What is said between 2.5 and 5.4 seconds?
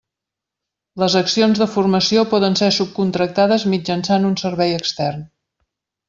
ser subcontractades mitjançant un servei extern.